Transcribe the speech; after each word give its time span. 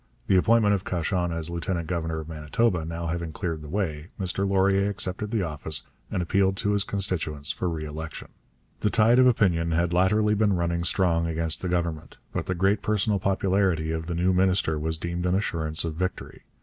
The 0.25 0.35
appointment 0.35 0.73
of 0.73 0.83
Cauchon 0.83 1.31
as 1.31 1.51
lieutenant 1.51 1.85
governor 1.85 2.19
of 2.19 2.27
Manitoba 2.27 2.85
now 2.85 3.05
having 3.05 3.31
cleared 3.31 3.61
the 3.61 3.69
way, 3.69 4.07
Mr 4.19 4.49
Laurier 4.49 4.89
accepted 4.89 5.29
the 5.29 5.43
office 5.43 5.83
and 6.09 6.23
appealed 6.23 6.57
to 6.57 6.71
his 6.71 6.83
constituents 6.83 7.51
for 7.51 7.69
re 7.69 7.85
election. 7.85 8.29
The 8.79 8.89
tide 8.89 9.19
of 9.19 9.27
opinion 9.27 9.73
had 9.73 9.93
latterly 9.93 10.33
been 10.33 10.53
running 10.53 10.85
strong 10.85 11.27
against 11.27 11.61
the 11.61 11.69
Government, 11.69 12.17
but 12.33 12.47
the 12.47 12.55
great 12.55 12.81
personal 12.81 13.19
popularity 13.19 13.91
of 13.91 14.07
the 14.07 14.15
new 14.15 14.33
minister 14.33 14.79
was 14.79 14.97
deemed 14.97 15.27
an 15.27 15.35
assurance 15.35 15.85
of 15.85 15.93
victory. 15.93 16.45